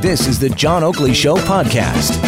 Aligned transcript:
This 0.00 0.26
is 0.26 0.38
the 0.38 0.50
John 0.50 0.84
Oakley 0.84 1.14
Show 1.14 1.36
podcast. 1.36 2.22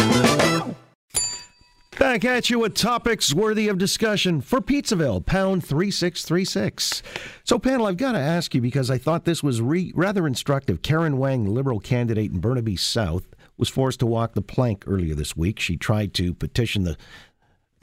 Back 1.97 2.23
at 2.23 2.49
you 2.49 2.59
with 2.59 2.75
topics 2.75 3.33
worthy 3.33 3.67
of 3.67 3.77
discussion 3.77 4.41
for 4.41 4.61
Pizzaville, 4.61 5.25
pound 5.25 5.65
3636. 5.65 7.03
So, 7.43 7.59
panel, 7.59 7.87
I've 7.87 7.97
got 7.97 8.13
to 8.13 8.19
ask 8.19 8.55
you 8.55 8.61
because 8.61 8.89
I 8.89 8.97
thought 8.97 9.25
this 9.25 9.43
was 9.43 9.61
re- 9.61 9.91
rather 9.95 10.25
instructive. 10.25 10.81
Karen 10.81 11.17
Wang, 11.17 11.45
Liberal 11.45 11.79
candidate 11.79 12.31
in 12.31 12.39
Burnaby 12.39 12.77
South, 12.77 13.27
was 13.57 13.67
forced 13.67 13.99
to 13.99 14.05
walk 14.05 14.33
the 14.33 14.41
plank 14.41 14.85
earlier 14.87 15.13
this 15.13 15.35
week. 15.35 15.59
She 15.59 15.75
tried 15.75 16.13
to 16.15 16.33
petition 16.33 16.83
the 16.83 16.97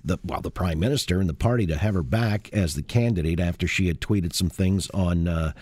the 0.02 0.18
well, 0.24 0.40
the 0.40 0.50
prime 0.50 0.78
minister 0.78 1.20
and 1.20 1.28
the 1.28 1.34
party 1.34 1.66
to 1.66 1.76
have 1.76 1.94
her 1.94 2.02
back 2.02 2.48
as 2.52 2.74
the 2.74 2.82
candidate 2.82 3.40
after 3.40 3.66
she 3.66 3.88
had 3.88 4.00
tweeted 4.00 4.32
some 4.32 4.48
things 4.48 4.88
on 4.90 5.26
uh, 5.26 5.52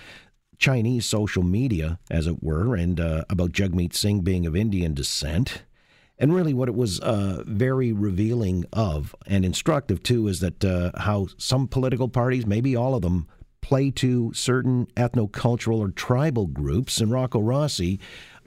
Chinese 0.59 1.07
social 1.07 1.43
media, 1.43 1.99
as 2.11 2.27
it 2.27 2.43
were, 2.43 2.75
and 2.75 3.01
uh, 3.01 3.25
about 3.31 3.53
Jagmeet 3.53 3.95
Singh 3.95 4.21
being 4.21 4.47
of 4.47 4.57
Indian 4.57 4.95
descent. 4.95 5.63
And 6.19 6.35
really, 6.35 6.55
what 6.55 6.69
it 6.69 6.75
was 6.75 7.01
uh, 7.01 7.43
very 7.47 7.93
revealing 7.93 8.65
of 8.73 9.15
and 9.27 9.45
instructive 9.45 10.03
too 10.03 10.29
is 10.29 10.41
that 10.41 10.65
uh, 10.65 10.93
how 10.97 11.27
some 11.39 11.67
political 11.67 12.09
parties, 12.09 12.47
maybe 12.47 12.77
all 12.77 12.95
of 12.95 13.03
them, 13.03 13.27
play 13.61 13.91
to 13.91 14.33
certain 14.33 14.87
ethnocultural 14.97 15.79
or 15.79 15.91
tribal 15.91 16.47
groups. 16.47 17.01
And 17.01 17.11
Rocco 17.11 17.41
Rossi, 17.41 17.99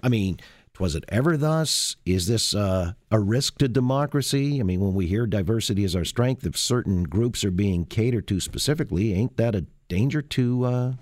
I 0.02 0.10
mean, 0.10 0.40
was 0.80 0.96
it 0.96 1.04
ever 1.10 1.36
thus? 1.38 1.96
Is 2.06 2.28
this 2.28 2.54
uh, 2.54 2.94
a 3.12 3.20
risk 3.20 3.58
to 3.58 3.68
democracy? 3.68 4.60
I 4.60 4.64
mean, 4.64 4.80
when 4.80 4.94
we 4.94 5.08
hear 5.08 5.26
diversity 5.26 5.84
is 5.84 5.96
our 5.96 6.06
strength, 6.06 6.46
if 6.46 6.56
certain 6.56 7.04
groups 7.04 7.44
are 7.44 7.52
being 7.52 7.86
catered 7.86 8.28
to 8.28 8.40
specifically, 8.40 9.14
ain't 9.14 9.38
that 9.38 9.56
a 9.56 9.66
danger 9.88 10.22
to 10.22 10.66
uh, 10.66 10.94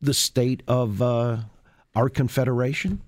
the 0.00 0.14
state 0.14 0.62
of 0.66 1.00
uh, 1.02 1.38
our 1.94 2.08
confederation? 2.08 3.00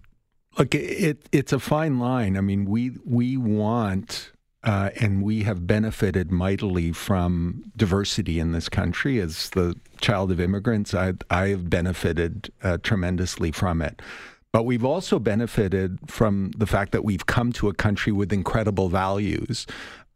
Look, 0.59 0.75
it, 0.75 1.29
it's 1.31 1.53
a 1.53 1.59
fine 1.59 1.99
line. 1.99 2.37
I 2.37 2.41
mean, 2.41 2.65
we 2.65 2.93
we 3.05 3.37
want 3.37 4.33
uh, 4.65 4.91
and 5.01 5.23
we 5.23 5.45
have 5.45 5.67
benefited 5.67 6.33
mightily 6.33 6.91
from 6.91 7.65
diversity 7.77 8.41
in 8.41 8.53
this 8.53 8.69
country. 8.69 9.21
As 9.21 9.51
the 9.51 9.77
child 10.01 10.33
of 10.33 10.41
immigrants, 10.41 10.95
I 10.95 11.15
I 11.31 11.49
have 11.49 11.71
benefited 11.71 12.53
uh, 12.63 12.79
tremendously 12.79 13.53
from 13.53 13.83
it. 13.83 14.03
But 14.51 14.65
we've 14.65 14.85
also 14.85 15.19
benefited 15.19 15.99
from 16.07 16.53
the 16.57 16.67
fact 16.67 16.93
that 16.93 17.05
we've 17.05 17.27
come 17.27 17.53
to 17.53 17.69
a 17.69 17.75
country 17.75 18.13
with 18.13 18.33
incredible 18.33 18.89
values 18.89 19.67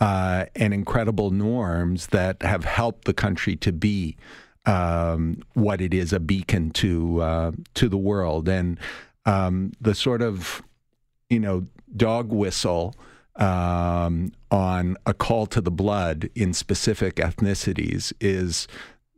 uh, 0.01 0.47
and 0.57 0.73
incredible 0.73 1.31
norms 1.31 2.09
that 2.09 2.43
have 2.43 2.65
helped 2.65 3.05
the 3.05 3.15
country 3.15 3.57
to 3.57 3.73
be 3.73 4.17
um, 4.67 5.43
what 5.55 5.81
it 5.81 5.93
is 5.93 6.13
a 6.13 6.21
beacon 6.21 6.71
to 6.71 7.21
uh, 7.21 7.53
to 7.75 7.89
the 7.89 7.97
world. 7.97 8.49
And 8.49 8.79
um, 9.27 9.73
the 9.81 9.95
sort 9.95 10.23
of 10.23 10.63
you 11.29 11.41
know 11.41 11.67
dog 11.97 12.33
whistle 12.33 12.95
um, 13.37 14.33
on 14.51 14.97
a 15.07 15.15
call 15.15 15.47
to 15.47 15.61
the 15.61 15.71
blood 15.71 16.31
in 16.35 16.53
specific 16.53 17.17
ethnicities 17.17 18.13
is 18.21 18.69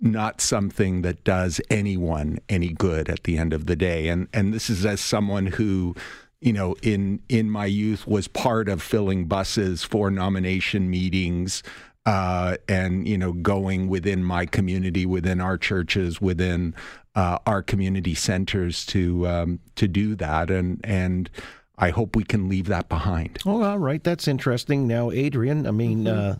not 0.00 0.40
something 0.40 1.02
that 1.02 1.24
does 1.24 1.60
anyone 1.70 2.38
any 2.48 2.68
good 2.68 3.08
at 3.08 3.24
the 3.24 3.38
end 3.38 3.52
of 3.52 3.66
the 3.66 3.76
day. 3.76 4.08
And 4.08 4.28
and 4.32 4.52
this 4.52 4.70
is 4.70 4.84
as 4.84 5.00
someone 5.00 5.46
who 5.46 5.94
you 6.40 6.52
know 6.52 6.76
in 6.82 7.20
in 7.28 7.50
my 7.50 7.66
youth 7.66 8.06
was 8.06 8.28
part 8.28 8.68
of 8.68 8.82
filling 8.82 9.26
buses 9.26 9.82
for 9.82 10.10
nomination 10.10 10.90
meetings 10.90 11.62
uh, 12.06 12.56
and 12.68 13.08
you 13.08 13.18
know 13.18 13.32
going 13.32 13.88
within 13.88 14.22
my 14.24 14.46
community 14.46 15.06
within 15.06 15.40
our 15.40 15.56
churches 15.56 16.20
within 16.20 16.74
uh, 17.14 17.38
our 17.46 17.62
community 17.62 18.14
centers 18.14 18.84
to 18.86 19.26
um, 19.26 19.60
to 19.76 19.88
do 19.88 20.14
that 20.14 20.50
and 20.50 20.80
and 20.84 21.30
I 21.76 21.90
hope 21.90 22.14
we 22.14 22.24
can 22.24 22.48
leave 22.48 22.66
that 22.66 22.88
behind. 22.88 23.38
Oh, 23.44 23.62
all 23.62 23.78
right, 23.78 24.02
that's 24.02 24.28
interesting. 24.28 24.86
Now, 24.86 25.10
Adrienne, 25.10 25.66
I 25.66 25.72
mean, 25.72 26.04
mm-hmm. 26.04 26.30
uh, 26.30 26.34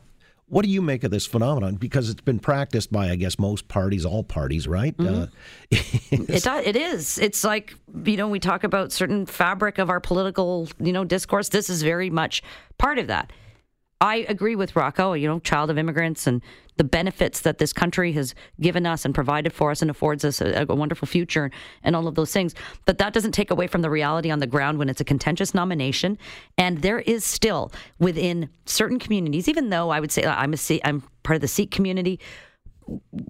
what 0.47 0.65
do 0.65 0.71
you 0.71 0.81
make 0.81 1.03
of 1.03 1.11
this 1.11 1.27
phenomenon? 1.27 1.75
Because 1.75 2.09
it's 2.09 2.21
been 2.21 2.39
practiced 2.39 2.93
by, 2.93 3.11
I 3.11 3.17
guess, 3.17 3.39
most 3.39 3.67
parties, 3.67 4.05
all 4.05 4.23
parties, 4.23 4.69
right? 4.69 4.97
Mm-hmm. 4.97 5.23
Uh, 5.23 5.27
it, 5.71 6.47
it 6.47 6.77
is. 6.77 7.19
It's 7.19 7.43
like 7.43 7.75
you 8.05 8.17
know 8.17 8.29
we 8.29 8.39
talk 8.39 8.63
about 8.63 8.93
certain 8.93 9.27
fabric 9.27 9.79
of 9.79 9.91
our 9.91 10.01
political 10.01 10.69
you 10.79 10.93
know 10.93 11.05
discourse. 11.05 11.49
This 11.49 11.69
is 11.69 11.83
very 11.83 12.11
much 12.11 12.43
part 12.79 12.99
of 12.99 13.09
that. 13.09 13.33
I 14.05 14.27
agree 14.29 14.55
with 14.55 14.77
Rocco, 14.77 15.15
you 15.15 15.27
know, 15.27 15.39
child 15.39 15.71
of 15.71 15.79
immigrants 15.79 16.27
and 16.27 16.43
the 16.77 16.85
benefits 16.85 17.41
that 17.41 17.57
this 17.57 17.73
country 17.73 18.13
has 18.13 18.35
given 18.61 18.85
us 18.85 19.07
and 19.07 19.15
provided 19.15 19.51
for 19.51 19.71
us 19.71 19.81
and 19.81 19.91
affords 19.91 20.27
us 20.27 20.43
a, 20.43 20.67
a, 20.69 20.75
wonderful 20.75 21.09
future 21.09 21.51
and 21.83 21.97
all 21.97 22.07
of 22.07 22.15
those 22.15 22.31
things. 22.31 22.55
But 22.85 22.99
that 22.99 23.15
doesn't 23.15 23.33
take 23.33 23.51
away 23.51 23.67
from 23.67 23.81
the 23.81 23.89
reality 23.89 24.31
on 24.31 24.41
the 24.41 24.47
ground 24.47 24.79
when 24.79 24.91
it's 24.91 25.01
a 25.01 25.07
contentious 25.07 25.55
nomination. 25.55 26.19
And 26.59 26.83
there 26.83 27.01
is 27.01 27.25
still 27.25 27.73
within 27.99 28.51
certain 28.67 28.99
communities, 28.99 29.49
even 29.49 29.71
though 29.71 29.89
I 29.89 30.01
would 30.01 30.13
say 30.13 30.27
I'm 30.27 30.53
a 30.53 30.81
I'm 30.85 31.03
part 31.23 31.37
of 31.37 31.41
the 31.41 31.49
Sikh 31.49 31.71
community, 31.71 32.21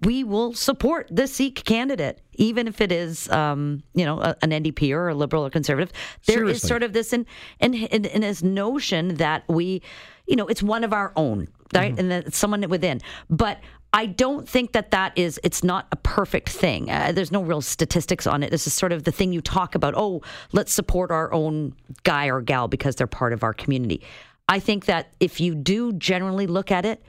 we 0.03 0.25
will 0.25 0.53
support 0.53 1.07
the 1.09 1.25
Sikh 1.25 1.63
candidate, 1.63 2.19
even 2.33 2.67
if 2.67 2.81
it 2.81 2.91
is, 2.91 3.29
um, 3.29 3.81
you 3.93 4.03
know, 4.03 4.19
a, 4.19 4.35
an 4.41 4.49
NDP 4.49 4.93
or 4.93 5.07
a 5.07 5.15
liberal 5.15 5.45
or 5.45 5.49
conservative. 5.49 5.93
There 6.25 6.39
Seriously. 6.39 6.55
is 6.55 6.67
sort 6.67 6.83
of 6.83 6.91
this 6.91 7.13
in, 7.13 7.25
in, 7.61 7.73
in, 7.73 8.03
in 8.03 8.19
this 8.19 8.43
notion 8.43 9.15
that 9.15 9.45
we 9.47 9.81
you 10.27 10.35
know, 10.35 10.47
it's 10.47 10.63
one 10.63 10.83
of 10.83 10.93
our 10.93 11.11
own, 11.15 11.47
right? 11.73 11.91
Mm-hmm. 11.91 11.99
And 11.99 12.11
then 12.11 12.31
someone 12.31 12.67
within. 12.69 13.01
But 13.29 13.59
I 13.93 14.07
don't 14.07 14.47
think 14.47 14.73
that 14.73 14.91
that 14.91 15.17
is, 15.17 15.39
it's 15.43 15.63
not 15.63 15.87
a 15.91 15.95
perfect 15.95 16.49
thing. 16.49 16.89
Uh, 16.89 17.11
there's 17.13 17.31
no 17.31 17.41
real 17.41 17.61
statistics 17.61 18.27
on 18.27 18.43
it. 18.43 18.51
This 18.51 18.67
is 18.67 18.73
sort 18.73 18.91
of 18.91 19.03
the 19.03 19.11
thing 19.11 19.31
you 19.31 19.41
talk 19.41 19.73
about. 19.75 19.93
Oh, 19.95 20.21
let's 20.51 20.73
support 20.73 21.11
our 21.11 21.31
own 21.31 21.73
guy 22.03 22.27
or 22.27 22.41
gal 22.41 22.67
because 22.67 22.95
they're 22.95 23.07
part 23.07 23.31
of 23.31 23.43
our 23.43 23.53
community. 23.53 24.01
I 24.49 24.59
think 24.59 24.85
that 24.85 25.13
if 25.19 25.39
you 25.39 25.55
do 25.55 25.93
generally 25.93 26.45
look 26.45 26.71
at 26.71 26.85
it, 26.85 27.01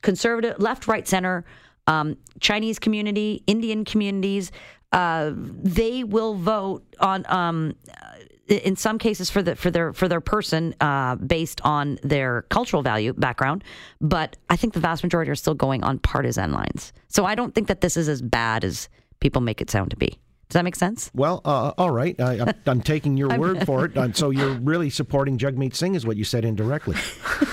conservative, 0.00 0.58
left, 0.58 0.88
right, 0.88 1.06
center, 1.06 1.44
um, 1.86 2.16
Chinese 2.40 2.78
community, 2.78 3.42
Indian 3.46 3.84
communities, 3.84 4.52
uh, 4.92 5.32
they 5.36 6.04
will 6.04 6.34
vote 6.34 6.84
on 7.00 7.24
um, 7.28 7.74
in 8.48 8.76
some 8.76 8.98
cases 8.98 9.30
for 9.30 9.42
the 9.42 9.56
for 9.56 9.70
their 9.70 9.92
for 9.92 10.08
their 10.08 10.20
person 10.20 10.74
uh, 10.80 11.16
based 11.16 11.60
on 11.62 11.98
their 12.02 12.42
cultural 12.42 12.82
value 12.82 13.12
background, 13.12 13.64
but 14.00 14.36
I 14.50 14.56
think 14.56 14.74
the 14.74 14.80
vast 14.80 15.02
majority 15.02 15.30
are 15.30 15.36
still 15.36 15.54
going 15.54 15.84
on 15.84 15.98
partisan 15.98 16.52
lines. 16.52 16.92
So 17.08 17.24
I 17.24 17.34
don't 17.34 17.54
think 17.54 17.68
that 17.68 17.80
this 17.80 17.96
is 17.96 18.08
as 18.08 18.20
bad 18.20 18.64
as 18.64 18.88
people 19.20 19.40
make 19.40 19.60
it 19.60 19.70
sound 19.70 19.90
to 19.90 19.96
be. 19.96 20.18
Does 20.52 20.58
that 20.58 20.64
make 20.64 20.76
sense? 20.76 21.10
Well, 21.14 21.40
uh, 21.46 21.72
all 21.78 21.90
right. 21.90 22.14
I, 22.20 22.52
am 22.66 22.82
taking 22.82 23.16
your 23.16 23.28
word 23.38 23.64
for 23.64 23.86
it. 23.86 24.16
so 24.18 24.28
you're 24.28 24.52
really 24.56 24.90
supporting 24.90 25.38
Jagmeet 25.38 25.74
Singh, 25.74 25.94
is 25.94 26.04
what 26.04 26.18
you 26.18 26.24
said 26.24 26.44
indirectly. 26.44 26.96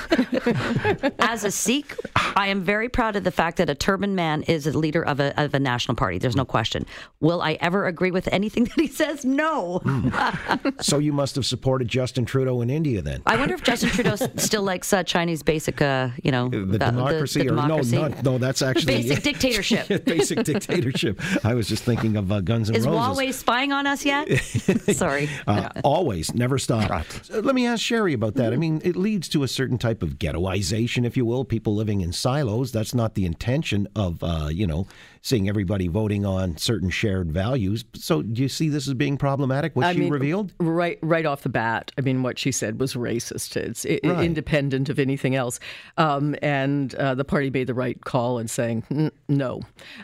As 1.19 1.45
a 1.45 1.51
Sikh, 1.51 1.95
I 2.35 2.47
am 2.47 2.61
very 2.61 2.89
proud 2.89 3.15
of 3.15 3.23
the 3.23 3.31
fact 3.31 3.55
that 3.55 3.69
a 3.69 3.75
turban 3.75 4.15
man 4.15 4.43
is 4.43 4.67
a 4.67 4.77
leader 4.77 5.01
of 5.01 5.21
a, 5.21 5.33
of 5.41 5.53
a 5.53 5.59
national 5.59 5.95
party. 5.95 6.17
There's 6.17 6.35
no 6.35 6.43
question. 6.43 6.85
Will 7.21 7.41
I 7.41 7.53
ever 7.61 7.87
agree 7.87 8.11
with 8.11 8.27
anything 8.33 8.63
that 8.65 8.77
he 8.77 8.87
says? 8.87 9.23
No. 9.23 9.79
Mm. 9.85 10.83
so 10.83 10.97
you 10.97 11.13
must 11.13 11.35
have 11.35 11.45
supported 11.45 11.87
Justin 11.87 12.25
Trudeau 12.25 12.59
in 12.59 12.69
India 12.69 13.01
then. 13.01 13.23
I 13.25 13.37
wonder 13.37 13.55
if 13.55 13.63
Justin 13.63 13.91
Trudeau 13.91 14.17
still 14.35 14.63
likes 14.63 14.91
uh, 14.91 15.03
Chinese 15.03 15.41
basic, 15.41 15.81
uh, 15.81 16.09
you 16.21 16.33
know, 16.33 16.49
the, 16.49 16.77
democracy, 16.77 17.39
the, 17.39 17.45
the 17.45 17.61
democracy. 17.61 17.95
or 17.95 18.01
no, 18.01 18.07
not, 18.09 18.23
no, 18.23 18.37
that's 18.37 18.61
actually 18.61 19.03
basic 19.03 19.23
dictatorship. 19.23 20.03
basic 20.03 20.43
dictatorship. 20.43 21.21
I 21.45 21.53
was 21.53 21.69
just 21.69 21.83
thinking 21.83 22.17
of 22.17 22.29
uh, 22.29 22.41
Guns 22.41 22.67
and. 22.67 22.88
Huawei 22.89 23.33
spying 23.33 23.71
on 23.71 23.87
us 23.87 24.05
yet? 24.05 24.27
Sorry. 24.93 25.29
Uh, 25.47 25.69
always, 25.83 26.33
never 26.33 26.57
stop. 26.57 26.89
Right. 26.89 27.29
let 27.29 27.55
me 27.55 27.65
ask 27.65 27.83
Cheri 27.83 28.13
about 28.13 28.35
that. 28.35 28.53
I 28.53 28.57
mean, 28.57 28.81
it 28.83 28.95
leads 28.95 29.29
to 29.29 29.43
a 29.43 29.47
certain 29.47 29.77
type 29.77 30.03
of 30.03 30.19
ghettoization, 30.19 31.05
if 31.05 31.15
you 31.17 31.25
will, 31.25 31.45
people 31.45 31.75
living 31.75 32.01
in 32.01 32.11
silos. 32.11 32.71
That's 32.71 32.93
not 32.93 33.15
the 33.15 33.25
intention 33.25 33.87
of, 33.95 34.23
uh, 34.23 34.49
you 34.51 34.67
know, 34.67 34.87
seeing 35.21 35.49
everybody 35.49 35.87
voting 35.87 36.25
on 36.25 36.57
certain 36.57 36.89
shared 36.89 37.31
values. 37.31 37.85
So, 37.95 38.21
do 38.21 38.41
you 38.41 38.49
see 38.49 38.69
this 38.69 38.87
as 38.87 38.93
being 38.93 39.17
problematic? 39.17 39.75
What 39.75 39.85
I 39.85 39.93
she 39.93 39.99
mean, 39.99 40.11
revealed 40.11 40.53
right, 40.59 40.99
right 41.01 41.25
off 41.25 41.41
the 41.41 41.49
bat. 41.49 41.91
I 41.97 42.01
mean, 42.01 42.23
what 42.23 42.39
she 42.39 42.51
said 42.51 42.79
was 42.79 42.93
racist. 42.93 43.55
It's 43.57 43.85
it, 43.85 44.01
right. 44.03 44.23
independent 44.23 44.89
of 44.89 44.99
anything 44.99 45.35
else. 45.35 45.59
Um, 45.97 46.35
and 46.41 46.93
uh, 46.95 47.15
the 47.15 47.25
party 47.25 47.49
made 47.49 47.67
the 47.67 47.73
right 47.73 47.99
call 48.03 48.39
in 48.39 48.47
saying 48.47 49.11
no. 49.27 49.61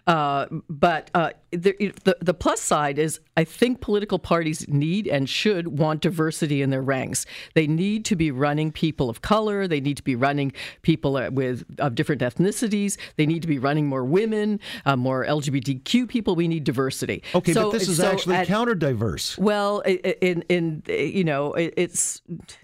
Uh, 0.08 0.48
but 0.70 1.12
uh, 1.14 1.32
the, 1.52 1.94
the, 2.04 2.18
the 2.22 2.34
plus 2.34 2.62
side 2.62 3.00
is 3.00 3.20
I 3.38 3.44
think 3.44 3.82
political 3.82 4.20
parties 4.20 4.68
need 4.68 5.08
and 5.08 5.30
should 5.30 5.80
want 5.80 6.02
diversity 6.02 6.62
in 6.62 6.70
their 6.70 6.82
ranks. 6.82 7.26
They 7.54 7.68
need 7.68 8.06
to 8.06 8.16
be 8.16 8.32
running 8.32 8.72
people 8.72 9.10
of 9.10 9.22
color. 9.22 9.68
They 9.68 9.82
need 9.82 9.98
to 9.98 10.04
be 10.04 10.16
running 10.16 10.54
people 10.82 11.18
uh, 11.18 11.30
with 11.30 11.66
of 11.80 11.96
different 11.96 12.22
ethnicities. 12.22 12.98
They 13.18 13.26
need 13.26 13.42
to 13.42 13.48
be 13.48 13.60
running 13.60 13.88
more 13.88 14.06
women, 14.06 14.60
um, 14.86 15.00
more 15.06 15.26
LGBTQ 15.26 16.10
people. 16.10 16.36
We 16.36 16.48
need 16.48 16.64
diversity. 16.64 17.24
Okay, 17.34 17.54
so, 17.54 17.66
but 17.66 17.78
this 17.78 17.88
is 17.88 17.98
so 17.98 18.12
actually 18.12 18.36
at, 18.36 18.48
counter 18.48 18.76
diverse. 18.76 19.38
Well, 19.38 19.80
in 19.80 20.44
in 20.50 20.84
you 20.88 21.24
know 21.24 21.54
it's 21.54 22.22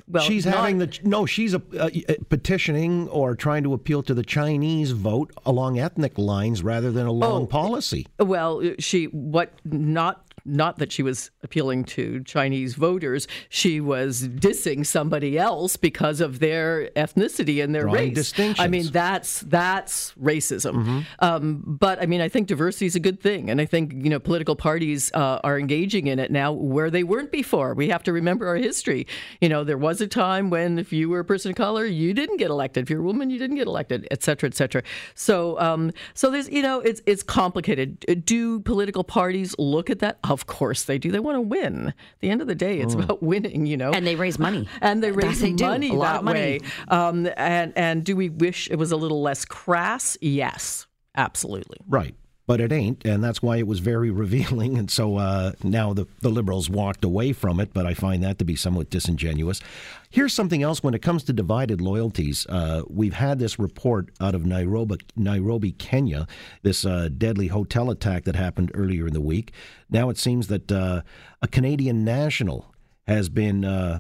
well. 0.08 0.24
She's 0.24 0.46
not, 0.46 0.56
having 0.56 0.80
the 0.80 1.00
no. 1.04 1.26
She's 1.26 1.54
a, 1.54 1.62
uh, 1.80 1.90
a, 1.94 2.06
uh, 2.10 2.16
petitioning 2.30 3.08
or 3.10 3.36
trying 3.36 3.64
to 3.64 3.74
appeal 3.74 4.04
to 4.04 4.14
the 4.14 4.24
Chinese 4.24 4.92
vote 4.92 5.32
along 5.46 5.80
ethnic 5.80 6.18
lines 6.18 6.64
rather 6.64 6.92
than 6.92 7.06
along 7.06 7.44
oh, 7.44 7.46
policy. 7.46 8.08
Well, 8.20 8.62
she 8.80 9.06
what 9.06 9.54
not 9.64 10.26
not 10.46 10.78
that 10.80 10.92
she 10.92 11.04
was 11.04 11.32
appealing 11.44 11.84
to 11.86 12.24
Chinese 12.24 12.76
voters, 12.76 13.28
she 13.50 13.80
was 13.80 14.28
dissing 14.28 14.86
somebody 14.86 15.38
else 15.38 15.78
because 15.78 16.22
of 16.22 16.40
their 16.40 16.90
ethnicity 16.96 17.64
and 17.64 17.74
their 17.74 17.84
Drawing 17.84 18.14
race. 18.16 18.34
I 18.60 18.68
mean, 18.68 18.88
that's 18.92 19.42
that's 19.42 20.14
racism. 20.22 21.06
Um, 21.20 21.64
but 21.66 22.02
I 22.02 22.06
mean, 22.06 22.22
I 22.22 22.30
think 22.30 22.48
diversity 22.48 22.86
is 22.86 22.96
a 22.96 23.00
good 23.00 23.20
thing, 23.20 23.50
and 23.50 23.62
I 23.62 23.66
think 23.66 23.94
you 23.94 24.10
know 24.10 24.20
political 24.20 24.56
parties 24.56 25.12
uh, 25.14 25.40
are 25.44 25.60
engaging 25.60 26.08
in 26.08 26.20
it 26.20 26.32
now 26.32 26.52
where 26.52 26.90
they 26.90 27.04
weren't 27.04 27.32
before. 27.32 27.74
We 27.74 27.90
have 27.90 28.04
to 28.04 28.14
remember 28.14 28.48
our 28.48 28.56
history. 28.56 29.08
You 29.40 29.50
know, 29.50 29.64
there 29.64 29.78
was 29.78 30.02
a 30.02 30.08
time 30.08 30.50
when 30.50 30.80
if 30.80 30.92
you 30.94 31.10
were 31.10 31.20
a 31.20 31.26
person 31.26 31.52
of 31.52 31.58
color, 31.58 31.86
you 31.86 32.14
didn't 32.14 32.38
get 32.38 32.50
elected. 32.50 32.84
If 32.84 32.90
you're 32.90 33.02
a 33.02 33.04
woman, 33.04 33.30
you 33.30 33.40
didn't 33.40 33.58
get 33.58 33.68
elected, 33.68 34.08
et 34.12 34.24
cetera, 34.24 34.48
et 34.48 34.56
cetera. 34.56 34.84
So, 35.16 35.60
um, 35.60 35.92
so 36.14 36.32
there's 36.32 36.50
you 36.50 36.62
know, 36.62 36.80
it's 36.80 37.02
it's 37.06 37.24
complicated. 37.24 38.26
Do 38.26 38.60
political 38.62 39.04
parties 39.04 39.56
look 39.58 39.90
at 39.90 40.00
that? 40.00 40.22
Of 40.32 40.46
course 40.48 40.84
they 40.84 40.98
do. 40.98 41.12
They 41.12 41.20
want 41.20 41.36
to 41.36 41.42
win. 41.42 41.88
At 41.90 41.94
the 42.22 42.30
end 42.30 42.42
of 42.42 42.48
the 42.48 42.56
day, 42.56 42.80
it's 42.80 42.94
about 42.94 43.22
winning. 43.22 43.66
You 43.66 43.78
know, 43.78 43.92
And 43.92 44.08
they 44.08 44.16
raise 44.16 44.40
money. 44.40 44.68
and 44.82 45.04
they 45.04 45.12
raise 45.12 45.42
they 45.42 45.52
do. 45.54 45.66
money 45.66 45.90
A 45.90 45.94
lot 45.94 46.14
that 46.14 46.20
of 46.20 46.24
money. 46.26 46.40
way. 46.40 46.60
Um, 46.88 47.28
and 47.38 47.74
and 47.76 48.04
do 48.04 48.16
we 48.16 48.30
wish 48.30 48.70
it 48.72 48.78
was 48.78 48.92
a 48.92 48.98
little 48.98 49.22
less 49.22 49.46
crass? 49.46 50.18
Yes, 50.22 50.88
absolutely. 51.16 51.78
Right. 51.88 52.16
But 52.52 52.60
it 52.60 52.74
ain't, 52.74 53.06
and 53.06 53.24
that's 53.24 53.42
why 53.42 53.56
it 53.56 53.66
was 53.66 53.80
very 53.80 54.12
revealing. 54.24 54.78
And 54.78 54.92
so 54.92 55.16
uh, 55.16 55.54
now 55.64 55.94
the, 55.94 56.06
the 56.20 56.28
Liberals 56.28 56.70
walked 56.70 57.06
away 57.06 57.32
from 57.32 57.62
it, 57.62 57.74
but 57.74 57.86
I 57.86 57.94
find 57.94 58.22
that 58.26 58.40
to 58.40 58.44
be 58.44 58.58
somewhat 58.58 58.90
disingenuous. 58.90 59.62
Here's 60.10 60.34
something 60.34 60.62
else 60.62 60.84
when 60.84 60.94
it 60.94 61.02
comes 61.02 61.24
to 61.24 61.32
divided 61.32 61.80
loyalties. 61.80 62.46
Uh, 62.48 62.82
we've 62.90 63.14
had 63.14 63.40
this 63.40 63.58
report 63.58 64.10
out 64.20 64.36
of 64.36 64.46
Nairobi, 64.46 64.98
Nairobi 65.16 65.72
Kenya, 65.72 66.28
this 66.62 66.84
uh, 66.84 67.08
deadly 67.18 67.48
hotel 67.48 67.90
attack 67.90 68.26
that 68.26 68.36
happened 68.36 68.70
earlier 68.74 69.08
in 69.08 69.14
the 69.14 69.22
week. 69.22 69.54
Now 69.90 70.10
it 70.10 70.18
seems 70.18 70.48
that 70.48 70.70
uh, 70.74 71.04
a 71.42 71.48
Canadian 71.48 72.04
national 72.04 72.66
has 73.08 73.30
been 73.30 73.64
uh, 73.64 74.00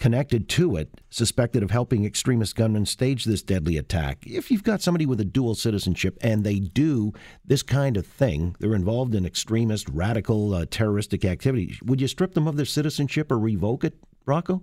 connected 0.00 0.48
to 0.48 0.76
it, 0.76 1.00
suspected 1.10 1.62
of 1.62 1.70
helping 1.70 2.06
extremist 2.06 2.56
gunmen 2.56 2.86
stage 2.86 3.26
this 3.26 3.42
deadly 3.42 3.76
attack. 3.76 4.26
If 4.26 4.50
you've 4.50 4.64
got 4.64 4.80
somebody 4.80 5.04
with 5.04 5.20
a 5.20 5.26
dual 5.26 5.54
citizenship 5.54 6.16
and 6.22 6.42
they 6.42 6.58
do 6.58 7.12
this 7.44 7.62
kind 7.62 7.98
of 7.98 8.06
thing, 8.06 8.56
they're 8.58 8.74
involved 8.74 9.14
in 9.14 9.26
extremist, 9.26 9.90
radical, 9.90 10.54
uh, 10.54 10.64
terroristic 10.70 11.26
activity, 11.26 11.78
would 11.84 12.00
you 12.00 12.08
strip 12.08 12.32
them 12.32 12.48
of 12.48 12.56
their 12.56 12.64
citizenship 12.64 13.30
or 13.30 13.38
revoke 13.38 13.84
it, 13.84 13.94
Rocco? 14.24 14.62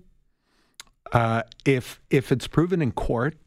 Uh, 1.14 1.44
if 1.66 2.02
if 2.10 2.32
it's 2.32 2.48
proven 2.48 2.82
in 2.82 2.92
court, 2.92 3.38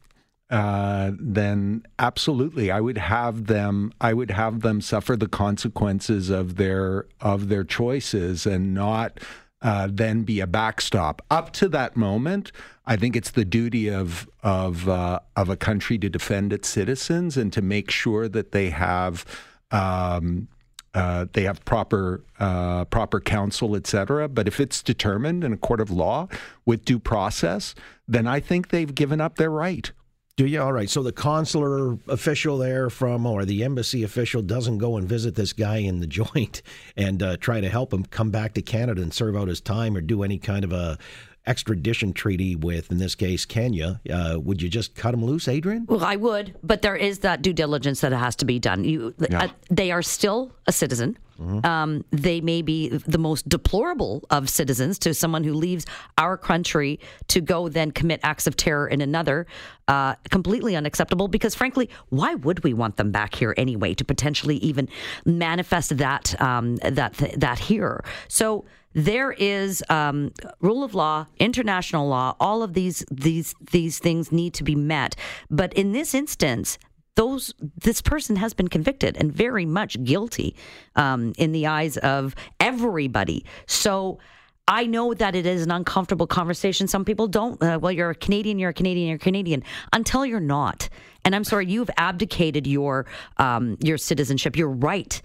uh, 0.49 1.11
then 1.19 1.83
absolutely, 1.99 2.71
I 2.71 2.79
would 2.79 2.97
have 2.97 3.47
them. 3.47 3.91
I 3.99 4.13
would 4.13 4.31
have 4.31 4.61
them 4.61 4.81
suffer 4.81 5.15
the 5.15 5.27
consequences 5.27 6.29
of 6.29 6.55
their 6.55 7.05
of 7.19 7.49
their 7.49 7.63
choices, 7.63 8.47
and 8.47 8.73
not 8.73 9.19
uh, 9.61 9.87
then 9.91 10.23
be 10.23 10.39
a 10.39 10.47
backstop. 10.47 11.21
Up 11.29 11.51
to 11.53 11.69
that 11.69 11.95
moment, 11.95 12.51
I 12.85 12.95
think 12.95 13.15
it's 13.15 13.31
the 13.31 13.45
duty 13.45 13.89
of 13.89 14.27
of 14.43 14.89
uh, 14.89 15.19
of 15.35 15.49
a 15.49 15.55
country 15.55 15.97
to 15.99 16.09
defend 16.09 16.53
its 16.53 16.67
citizens 16.67 17.37
and 17.37 17.53
to 17.53 17.61
make 17.61 17.91
sure 17.91 18.27
that 18.27 18.51
they 18.51 18.69
have. 18.71 19.25
Um, 19.71 20.47
uh, 20.93 21.25
they 21.31 21.43
have 21.43 21.63
proper 21.63 22.21
uh, 22.39 22.83
proper 22.85 23.21
counsel, 23.21 23.77
et 23.77 23.87
cetera. 23.87 24.27
But 24.27 24.47
if 24.47 24.59
it's 24.59 24.83
determined 24.83 25.43
in 25.43 25.53
a 25.53 25.57
court 25.57 25.79
of 25.79 25.89
law 25.89 26.27
with 26.65 26.83
due 26.83 26.99
process, 26.99 27.75
then 28.07 28.27
I 28.27 28.41
think 28.41 28.69
they've 28.69 28.93
given 28.93 29.21
up 29.21 29.35
their 29.35 29.51
right. 29.51 29.91
Do 30.37 30.45
you? 30.45 30.61
All 30.61 30.73
right. 30.73 30.89
So 30.89 31.03
the 31.03 31.11
consular 31.11 31.97
official 32.07 32.57
there 32.57 32.89
from, 32.89 33.25
or 33.25 33.45
the 33.45 33.63
embassy 33.63 34.03
official 34.03 34.41
doesn't 34.41 34.77
go 34.77 34.97
and 34.97 35.07
visit 35.07 35.35
this 35.35 35.53
guy 35.53 35.77
in 35.77 35.99
the 35.99 36.07
joint 36.21 36.61
and 36.95 37.21
uh, 37.21 37.37
try 37.37 37.61
to 37.61 37.69
help 37.69 37.93
him 37.93 38.05
come 38.05 38.31
back 38.31 38.53
to 38.53 38.61
Canada 38.61 39.01
and 39.01 39.13
serve 39.13 39.35
out 39.35 39.47
his 39.47 39.61
time 39.61 39.95
or 39.95 40.01
do 40.01 40.23
any 40.23 40.37
kind 40.37 40.63
of 40.63 40.71
a 40.71 40.97
extradition 41.47 42.13
treaty 42.13 42.55
with, 42.55 42.91
in 42.91 42.97
this 42.99 43.15
case, 43.15 43.45
Kenya. 43.45 43.99
Uh, 44.11 44.37
would 44.39 44.61
you 44.61 44.69
just 44.69 44.95
cut 44.95 45.13
him 45.13 45.25
loose, 45.25 45.47
Adrienne? 45.47 45.85
Well, 45.87 46.03
I 46.03 46.15
would, 46.15 46.55
but 46.63 46.81
there 46.81 46.95
is 46.95 47.19
that 47.19 47.41
due 47.41 47.53
diligence 47.53 48.01
that 48.01 48.11
has 48.11 48.35
to 48.37 48.45
be 48.45 48.59
done. 48.59 48.83
You, 48.83 49.13
uh, 49.33 49.47
they 49.69 49.91
are 49.91 50.03
still 50.03 50.51
a 50.67 50.71
citizen. 50.71 51.17
Um, 51.63 52.05
they 52.11 52.41
may 52.41 52.61
be 52.61 52.89
the 52.89 53.17
most 53.17 53.47
deplorable 53.47 54.23
of 54.29 54.49
citizens 54.49 54.99
to 54.99 55.13
someone 55.13 55.43
who 55.43 55.53
leaves 55.53 55.85
our 56.17 56.37
country 56.37 56.99
to 57.27 57.41
go 57.41 57.69
then 57.69 57.91
commit 57.91 58.19
acts 58.23 58.47
of 58.47 58.55
terror 58.55 58.87
in 58.87 59.01
another. 59.01 59.47
Uh, 59.87 60.15
completely 60.29 60.75
unacceptable 60.75 61.27
because, 61.27 61.53
frankly, 61.53 61.89
why 62.09 62.35
would 62.35 62.63
we 62.63 62.73
want 62.73 62.95
them 62.95 63.11
back 63.11 63.35
here 63.35 63.53
anyway 63.57 63.93
to 63.93 64.05
potentially 64.05 64.57
even 64.57 64.87
manifest 65.25 65.97
that 65.97 66.39
um, 66.41 66.77
that 66.77 67.13
that 67.37 67.59
here? 67.59 68.03
So 68.27 68.65
there 68.93 69.31
is 69.31 69.83
um, 69.89 70.31
rule 70.59 70.83
of 70.83 70.93
law, 70.93 71.25
international 71.39 72.07
law. 72.07 72.35
All 72.39 72.63
of 72.63 72.73
these 72.73 73.05
these 73.11 73.55
these 73.71 73.99
things 73.99 74.31
need 74.31 74.53
to 74.55 74.63
be 74.63 74.75
met. 74.75 75.15
But 75.49 75.73
in 75.73 75.91
this 75.91 76.13
instance, 76.13 76.77
those 77.15 77.53
this 77.59 78.01
person 78.01 78.35
has 78.37 78.53
been 78.53 78.67
convicted 78.67 79.17
and 79.17 79.31
very 79.31 79.65
much 79.65 80.01
guilty 80.03 80.55
um, 80.95 81.33
in 81.37 81.51
the 81.51 81.67
eyes 81.67 81.97
of 81.97 82.35
everybody. 82.59 83.45
So. 83.67 84.19
I 84.67 84.85
know 84.85 85.13
that 85.15 85.35
it 85.35 85.45
is 85.45 85.63
an 85.63 85.71
uncomfortable 85.71 86.27
conversation. 86.27 86.87
Some 86.87 87.03
people 87.03 87.27
don't. 87.27 87.61
Uh, 87.61 87.79
well, 87.81 87.91
you're 87.91 88.11
a 88.11 88.15
Canadian, 88.15 88.57
you're 88.57 88.69
a 88.69 88.73
Canadian, 88.73 89.07
you're 89.07 89.15
a 89.15 89.19
Canadian 89.19 89.63
until 89.91 90.25
you're 90.25 90.39
not. 90.39 90.87
And 91.25 91.35
I'm 91.35 91.43
sorry, 91.43 91.65
you've 91.65 91.89
abdicated 91.97 92.67
your 92.67 93.05
um, 93.37 93.77
your 93.81 93.97
citizenship, 93.97 94.55
your 94.55 94.69
right 94.69 95.21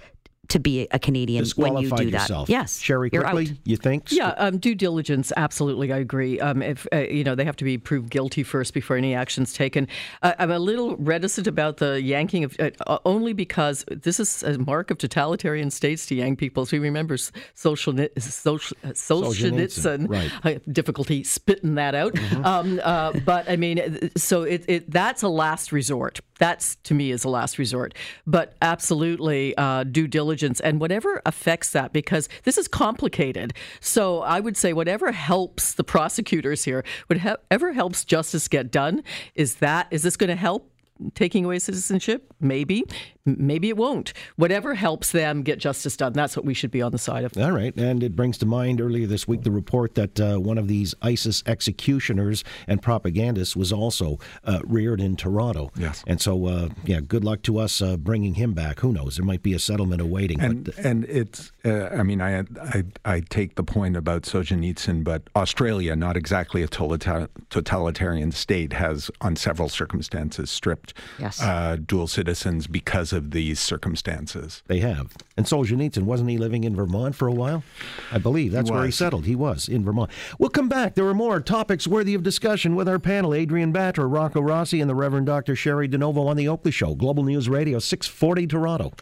to 0.48 0.58
be 0.58 0.86
a 0.90 0.98
Canadian 0.98 1.44
when 1.56 1.76
you 1.78 1.88
Disqualified 1.88 2.06
do 2.06 2.10
that. 2.12 2.48
Yes, 2.48 2.80
Cheri, 2.80 3.10
you're 3.12 3.22
quickly, 3.22 3.58
you 3.64 3.76
think? 3.76 4.12
Yeah, 4.12 4.28
um, 4.38 4.58
due 4.58 4.74
diligence. 4.74 5.32
Absolutely, 5.36 5.92
I 5.92 5.98
agree. 5.98 6.38
Um, 6.40 6.62
if 6.62 6.86
uh, 6.92 6.98
you 6.98 7.24
know, 7.24 7.34
they 7.34 7.44
have 7.44 7.56
to 7.56 7.64
be 7.64 7.78
proved 7.78 8.10
guilty 8.10 8.42
first 8.42 8.74
before 8.74 8.96
any 8.96 9.14
action's 9.14 9.52
taken. 9.52 9.88
Uh, 10.22 10.34
I'm 10.38 10.50
a 10.50 10.58
little 10.58 10.96
reticent 10.96 11.46
about 11.46 11.78
the 11.78 12.00
yanking 12.00 12.44
of 12.44 12.56
uh, 12.60 12.70
uh, 12.86 12.98
only 13.04 13.32
because 13.32 13.84
this 13.88 14.20
is 14.20 14.42
a 14.42 14.58
mark 14.58 14.90
of 14.90 14.98
totalitarian 14.98 15.70
states 15.70 16.06
to 16.06 16.14
yank 16.14 16.38
people. 16.38 16.66
So 16.66 16.76
we 16.76 16.80
remember 16.80 17.16
social 17.16 17.96
social 18.18 18.76
Solzhenitsyn. 18.84 20.08
Right. 20.08 20.30
I 20.44 20.52
have 20.52 20.72
difficulty 20.72 21.24
spitting 21.24 21.74
that 21.74 21.94
out. 21.94 22.16
Um, 22.44 22.80
uh, 22.84 23.12
but 23.24 23.48
I 23.50 23.56
mean, 23.56 24.10
so 24.16 24.42
it, 24.42 24.64
it 24.68 24.90
that's 24.90 25.22
a 25.22 25.28
last 25.28 25.72
resort. 25.72 26.20
That's 26.38 26.76
to 26.84 26.94
me 26.94 27.10
is 27.10 27.24
a 27.24 27.28
last 27.28 27.58
resort. 27.58 27.94
But 28.26 28.54
absolutely, 28.60 29.56
uh, 29.56 29.84
due 29.84 30.06
diligence 30.06 30.35
and 30.42 30.80
whatever 30.80 31.22
affects 31.24 31.70
that 31.70 31.92
because 31.92 32.28
this 32.44 32.58
is 32.58 32.68
complicated. 32.68 33.54
So 33.80 34.20
I 34.20 34.40
would 34.40 34.56
say 34.56 34.72
whatever 34.72 35.12
helps 35.12 35.74
the 35.74 35.84
prosecutors 35.84 36.64
here, 36.64 36.84
whatever 37.06 37.72
helps 37.72 38.04
justice 38.04 38.48
get 38.48 38.70
done, 38.70 39.02
is 39.34 39.56
that 39.56 39.88
is 39.90 40.02
this 40.02 40.16
going 40.16 40.28
to 40.28 40.36
help? 40.36 40.70
Taking 41.14 41.44
away 41.44 41.58
citizenship? 41.58 42.32
Maybe. 42.40 42.84
Maybe 43.24 43.68
it 43.68 43.76
won't. 43.76 44.12
Whatever 44.36 44.74
helps 44.74 45.10
them 45.10 45.42
get 45.42 45.58
justice 45.58 45.96
done, 45.96 46.12
that's 46.12 46.36
what 46.36 46.44
we 46.44 46.54
should 46.54 46.70
be 46.70 46.80
on 46.80 46.92
the 46.92 46.98
side 46.98 47.24
of. 47.24 47.36
All 47.36 47.50
right. 47.50 47.76
And 47.76 48.02
it 48.02 48.14
brings 48.14 48.38
to 48.38 48.46
mind 48.46 48.80
earlier 48.80 49.06
this 49.06 49.26
week 49.26 49.42
the 49.42 49.50
report 49.50 49.96
that 49.96 50.20
uh, 50.20 50.36
one 50.36 50.58
of 50.58 50.68
these 50.68 50.94
ISIS 51.02 51.42
executioners 51.44 52.44
and 52.68 52.80
propagandists 52.80 53.56
was 53.56 53.72
also 53.72 54.18
uh, 54.44 54.60
reared 54.64 55.00
in 55.00 55.16
Toronto. 55.16 55.72
Yes. 55.76 56.04
And 56.06 56.20
so, 56.20 56.46
uh, 56.46 56.68
yeah, 56.84 57.00
good 57.00 57.24
luck 57.24 57.42
to 57.42 57.58
us 57.58 57.82
uh, 57.82 57.96
bringing 57.96 58.34
him 58.34 58.52
back. 58.52 58.80
Who 58.80 58.92
knows? 58.92 59.16
There 59.16 59.24
might 59.24 59.42
be 59.42 59.54
a 59.54 59.58
settlement 59.58 60.00
awaiting. 60.00 60.40
And 60.40 60.64
but 60.64 60.78
and 60.78 61.04
it's 61.06 61.52
uh, 61.64 61.86
I 61.86 62.02
mean 62.02 62.20
I, 62.20 62.44
I 62.62 62.84
I 63.04 63.20
take 63.20 63.56
the 63.56 63.64
point 63.64 63.96
about 63.96 64.22
Solzhenitsyn, 64.22 65.02
but 65.02 65.22
Australia, 65.34 65.96
not 65.96 66.16
exactly 66.16 66.62
a 66.62 66.68
totalitarian 66.68 68.32
state, 68.32 68.72
has 68.74 69.10
on 69.20 69.36
several 69.36 69.68
circumstances 69.68 70.50
stripped 70.50 70.85
Yes. 71.18 71.40
uh, 71.42 71.76
dual 71.84 72.06
citizens 72.06 72.66
because 72.66 73.12
of 73.12 73.30
these 73.30 73.58
circumstances. 73.60 74.62
they 74.66 74.80
have. 74.80 75.12
And 75.36 75.46
Solzhenitsyn, 75.46 76.02
wasn't 76.02 76.30
he 76.30 76.38
living 76.38 76.64
in 76.64 76.74
Vermont 76.74 77.14
for 77.14 77.28
a 77.28 77.32
while? 77.32 77.62
I 78.10 78.18
believe 78.18 78.52
that's 78.52 78.70
where 78.70 78.84
he 78.84 78.90
settled. 78.90 79.26
He 79.26 79.36
was 79.36 79.68
in 79.68 79.84
Vermont. 79.84 80.10
We'll 80.38 80.50
come 80.50 80.68
back. 80.68 80.94
There 80.94 81.06
are 81.06 81.14
more 81.14 81.40
topics 81.40 81.86
worthy 81.86 82.14
of 82.14 82.22
discussion 82.22 82.74
with 82.74 82.88
our 82.88 82.98
panel 82.98 83.34
Adrienne 83.34 83.72
Batra, 83.72 84.10
Rocco 84.10 84.40
Rossi, 84.40 84.80
and 84.80 84.88
the 84.90 84.94
Reverend 84.94 85.26
Dr. 85.26 85.54
Cheri 85.54 85.88
DiNovo 85.88 86.26
on 86.26 86.36
The 86.36 86.48
Oakley 86.48 86.70
Show, 86.72 86.94
Global 86.94 87.22
News 87.24 87.48
Radio, 87.48 87.78
640 87.78 88.46
Toronto. 88.46 88.92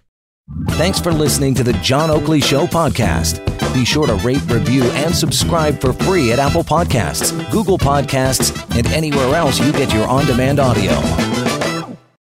Thanks 0.72 1.00
for 1.00 1.10
listening 1.10 1.54
to 1.54 1.62
the 1.64 1.72
John 1.74 2.10
Oakley 2.10 2.40
Show 2.40 2.66
podcast. 2.66 3.42
Be 3.72 3.84
sure 3.86 4.06
to 4.06 4.14
rate, 4.16 4.42
review, 4.50 4.82
and 4.82 5.14
subscribe 5.14 5.80
for 5.80 5.92
free 5.94 6.32
at 6.32 6.38
Apple 6.38 6.62
Podcasts, 6.62 7.32
Google 7.50 7.78
Podcasts, 7.78 8.52
and 8.76 8.86
anywhere 8.88 9.34
else 9.34 9.58
you 9.58 9.72
get 9.72 9.92
your 9.94 10.06
on 10.06 10.26
demand 10.26 10.60
audio. 10.60 11.43